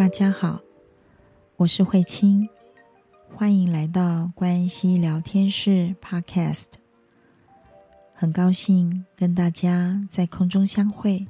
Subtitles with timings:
[0.00, 0.58] 大家好，
[1.56, 2.48] 我是慧清，
[3.36, 6.68] 欢迎来到关系聊天室 Podcast。
[8.14, 11.26] 很高兴跟大家在空中相会。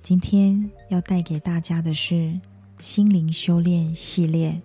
[0.00, 2.40] 今天要带给大家的是
[2.78, 4.58] 心灵修炼系列。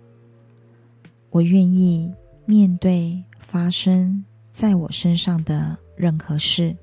[1.28, 2.10] 我愿意
[2.46, 6.74] 面对发生在我身上的任何事。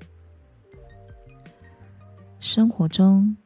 [2.38, 3.36] 生活中，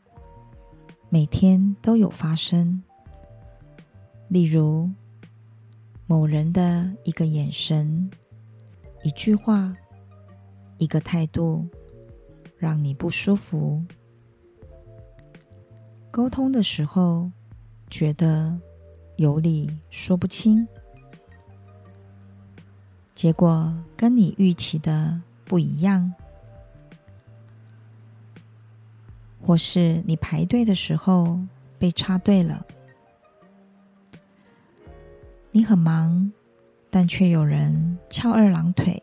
[1.11, 2.83] 每天都有发生，
[4.29, 4.91] 例如
[6.07, 8.11] 某人的一个眼神、
[9.03, 9.75] 一句话、
[10.77, 11.67] 一个态度，
[12.59, 13.83] 让你不舒服。
[16.11, 17.31] 沟通的时候，
[17.89, 18.55] 觉得
[19.17, 20.69] 有理说不清，
[23.15, 26.13] 结果跟你预期的不一样。
[29.49, 31.41] 或是你排队的时候
[31.79, 32.67] 被插队了，
[35.51, 36.31] 你很忙，
[36.91, 39.03] 但却有人翘二郎腿，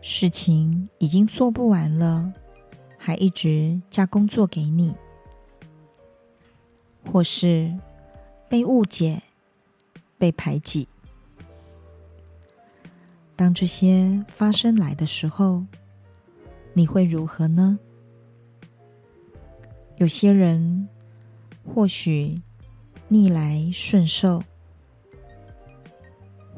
[0.00, 2.32] 事情已经做不完了，
[2.98, 4.92] 还一直加工作给你，
[7.12, 7.72] 或是
[8.48, 9.22] 被误解、
[10.18, 10.88] 被排挤。
[13.36, 15.64] 当这些发生来的时候，
[16.74, 17.78] 你会如何呢？
[19.96, 20.88] 有些人
[21.64, 22.42] 或许
[23.06, 24.42] 逆来顺受，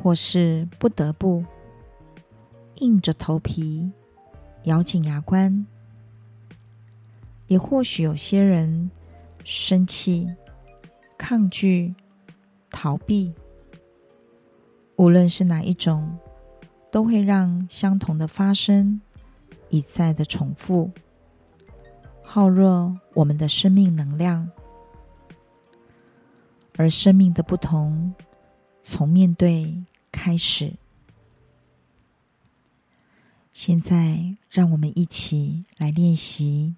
[0.03, 1.45] 或是不得不
[2.77, 3.93] 硬着头皮
[4.65, 5.67] 咬紧牙关；
[7.47, 8.91] 也或许有些人
[9.45, 10.27] 生气、
[11.19, 11.95] 抗拒、
[12.71, 13.35] 逃避。
[14.97, 16.19] 无论是哪一种，
[16.91, 18.99] 都会让相同的发生
[19.71, 20.91] 一再的重复。
[22.23, 24.51] 耗弱我们的生命能量，
[26.77, 28.15] 而生命的不同，
[28.83, 30.75] 从面对开始。
[33.53, 36.75] 现在，让我们一起来练习，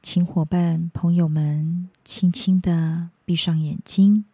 [0.00, 4.24] 请伙伴朋友们轻轻的闭上眼睛，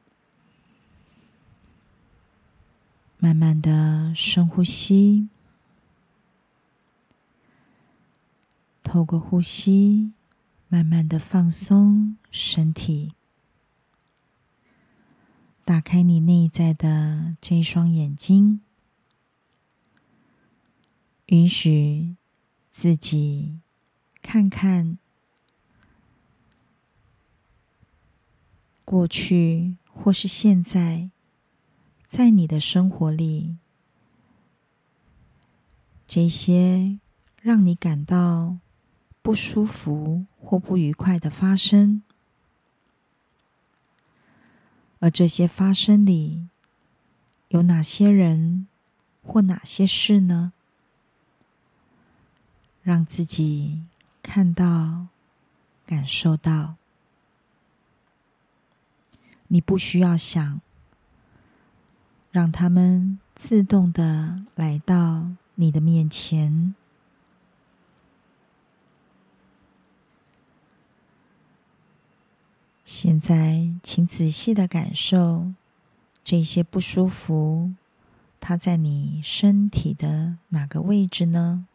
[3.19, 5.29] 慢慢的深呼吸。
[8.85, 10.13] 透过呼吸，
[10.69, 13.13] 慢慢的放松身体，
[15.65, 18.61] 打开你内在的这双眼睛，
[21.27, 22.15] 允许
[22.71, 23.59] 自己
[24.23, 24.99] 看看
[28.85, 31.11] 过去或是现在，
[32.07, 33.57] 在你的生活里，
[36.07, 37.01] 这些
[37.41, 38.59] 让你感到。
[39.25, 42.03] 不舒服或不愉快的发生，
[44.99, 46.47] 而这些发生里
[47.49, 48.67] 有哪些人
[49.23, 50.53] 或哪些事呢？
[52.83, 53.85] 让自己
[54.23, 55.07] 看到、
[55.87, 56.75] 感受到。
[59.49, 60.61] 你不需要想，
[62.31, 66.75] 让他们自动的来到你的面前。
[73.07, 75.53] 现在，请仔细的感受
[76.25, 77.75] 这些不舒服，
[78.41, 81.67] 它在你身体的哪个位置呢？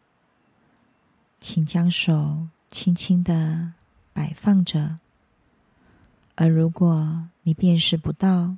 [1.39, 3.73] 请将手轻轻的
[4.11, 4.97] 摆放着，
[6.33, 8.57] 而如果你辨识不到，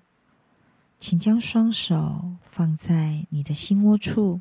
[0.98, 4.40] 请将双手放在你的心窝处，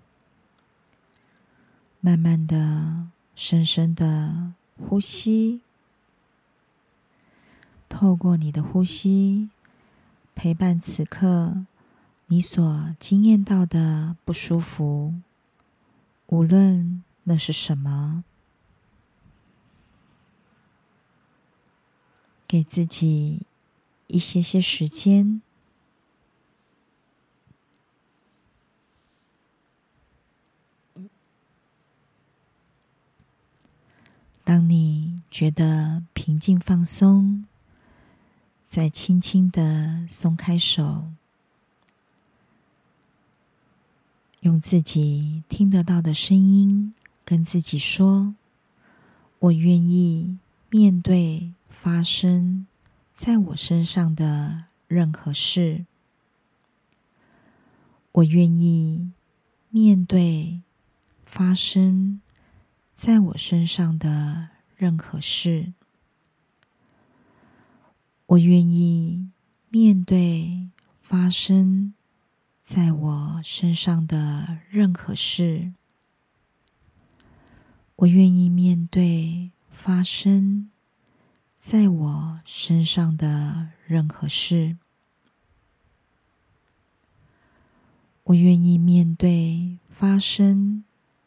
[1.99, 5.63] 慢慢的、深深的呼吸。
[7.91, 9.51] 透过你的呼吸，
[10.35, 11.67] 陪伴此刻
[12.29, 15.13] 你所经验到的不舒服，
[16.29, 18.25] 无论那是什么，
[22.49, 23.43] 给自己
[24.07, 25.43] 一些些时间。
[34.43, 37.45] 当你觉得平静放松。
[38.71, 41.09] 再轻轻的松开手，
[44.43, 46.95] 用自己听得到的声音
[47.25, 48.37] 跟自己说
[49.41, 50.39] ：“我愿意
[50.69, 52.69] 面对发生
[53.13, 55.85] 在我身上的任何事。
[58.13, 59.11] 我愿意
[59.71, 60.61] 面对
[61.25, 62.21] 发生
[62.95, 65.73] 在我身上的任何事。”
[68.31, 69.29] 我愿意
[69.71, 70.69] 面对
[71.03, 71.95] 发生
[72.63, 75.73] 在我身上的任何事。
[77.97, 80.71] 我愿意面对发生
[81.59, 84.77] 在我身上的任何事。
[88.23, 90.85] 我愿意面对发生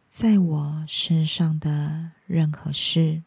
[0.07, 3.23] 在我身上的任何事。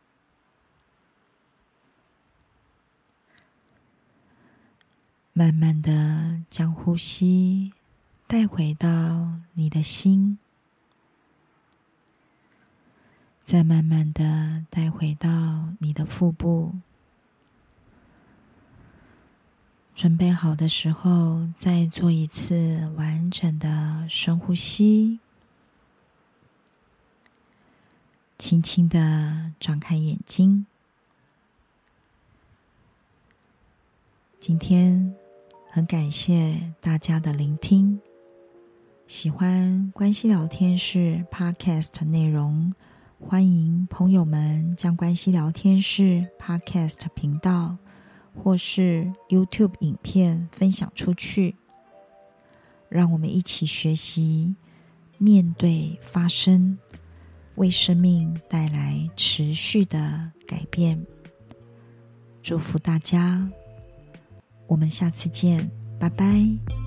[5.39, 7.71] 慢慢的将呼吸
[8.27, 10.39] 带回到你的心，
[13.45, 15.29] 再慢慢的带回到
[15.79, 16.77] 你的腹部。
[19.95, 25.21] 准备好的时候，再做一次完整的深呼吸，
[28.39, 30.65] 轻轻的张开眼睛。
[34.41, 35.15] 今天。
[35.77, 38.01] 很感谢大家的聆听。
[39.07, 42.73] 喜欢关系聊天室 Podcast 内容，
[43.21, 47.77] 欢迎朋友们将关系聊天室 Podcast 频道
[48.35, 51.55] 或是 YouTube 影片分享出去，
[52.89, 54.57] 让我们一起学习
[55.19, 56.79] 面对发生，
[57.57, 61.07] 为生命带来持续的改变。
[62.43, 63.47] 祝福大家！
[64.67, 66.86] 我们下次见，拜拜。